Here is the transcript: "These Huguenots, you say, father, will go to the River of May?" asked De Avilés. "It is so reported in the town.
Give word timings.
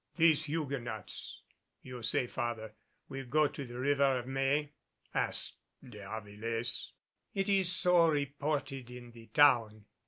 "These 0.15 0.45
Huguenots, 0.45 1.43
you 1.83 2.01
say, 2.01 2.25
father, 2.25 2.73
will 3.07 3.25
go 3.27 3.47
to 3.47 3.65
the 3.67 3.77
River 3.77 4.17
of 4.17 4.25
May?" 4.25 4.71
asked 5.13 5.57
De 5.87 5.99
Avilés. 5.99 6.89
"It 7.35 7.49
is 7.49 7.71
so 7.71 8.07
reported 8.07 8.89
in 8.89 9.11
the 9.11 9.27
town. 9.27 9.85